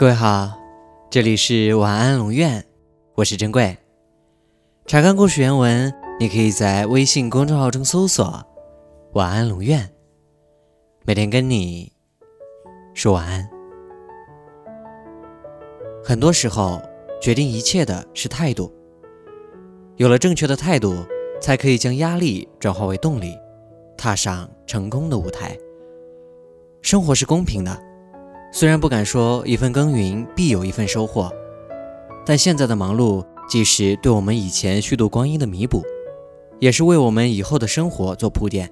[0.00, 0.58] 各位好，
[1.10, 2.64] 这里是晚安龙院，
[3.16, 3.76] 我是珍贵。
[4.86, 8.42] 查看故事原文，你可以在微信公众号中搜索
[9.12, 9.86] “晚安龙院”，
[11.04, 11.92] 每天跟你
[12.94, 13.46] 说晚安。
[16.02, 16.80] 很多时候，
[17.20, 18.72] 决定一切的是态度。
[19.96, 20.94] 有了正确的态度，
[21.42, 23.36] 才可以将压力转化为动力，
[23.98, 25.54] 踏上成功的舞台。
[26.80, 27.89] 生活是公平的。
[28.52, 31.30] 虽然不敢说一份耕耘必有一份收获，
[32.26, 35.82] 但现在的忙碌既是对我们以前虚度光阴的弥补，
[36.58, 38.68] 也是为我们以后的生活做铺垫。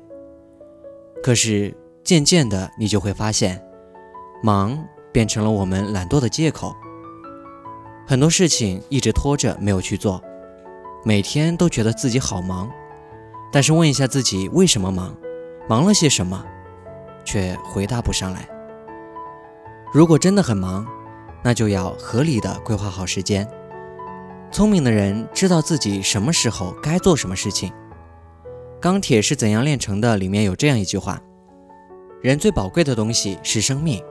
[1.23, 3.63] 可是渐渐的，你就会发现，
[4.43, 6.75] 忙变成了我们懒惰的借口。
[8.07, 10.21] 很多事情一直拖着没有去做，
[11.05, 12.69] 每天都觉得自己好忙，
[13.53, 15.15] 但是问一下自己为什么忙，
[15.69, 16.45] 忙了些什么，
[17.25, 18.49] 却回答不上来。
[19.91, 20.87] 如果真的很忙，
[21.43, 23.49] 那就要合理的规划好时间。
[24.51, 27.73] 聪明的人知道自己什么时候该做什么事情。
[28.81, 30.19] 钢铁是怎样炼成的？
[30.19, 31.19] 里面有这样一句话：
[32.21, 34.03] 人最宝贵的东西是生命，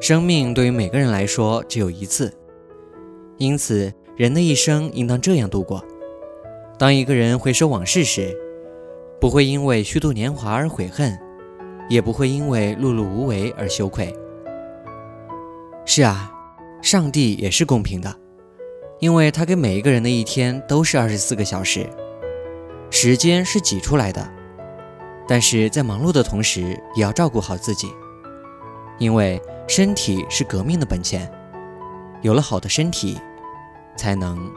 [0.00, 2.32] 生命对于每个人来说只有一次，
[3.38, 5.84] 因此人的一生应当这样度过。
[6.76, 8.36] 当一个人回首往事时，
[9.20, 11.16] 不会因为虚度年华而悔恨，
[11.88, 14.12] 也不会因为碌碌无为而羞愧。
[15.86, 16.32] 是啊，
[16.80, 18.14] 上帝也是公平的，
[19.00, 21.88] 因为他给每一个人的一天都是二十四个小时，
[22.90, 24.26] 时间是挤出来的。
[25.28, 27.88] 但是在忙碌的同时，也要照顾好自己，
[28.98, 31.30] 因为身体是革命的本钱，
[32.22, 33.20] 有了好的身体，
[33.96, 34.50] 才能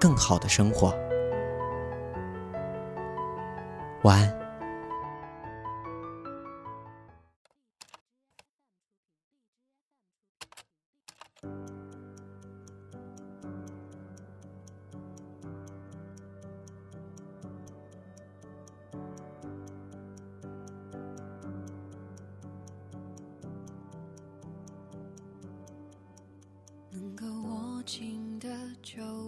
[0.00, 0.94] 更好的生活。
[4.02, 4.43] 晚安。